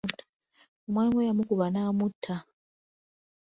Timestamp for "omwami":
0.85-1.13